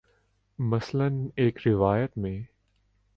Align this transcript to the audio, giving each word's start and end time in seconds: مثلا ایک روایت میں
مثلا 0.59 1.29
ایک 1.35 1.67
روایت 1.67 2.17
میں 2.17 2.41